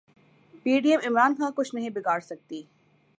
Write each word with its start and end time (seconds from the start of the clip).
پی 0.63 0.79
D 0.81 0.91
M 0.91 0.99
Imran 1.07 1.31
Khan 1.37 1.47
کا 1.47 1.55
کچھ 1.55 1.73
نہیں 1.75 1.89
بگاڑسکتی 1.89 2.61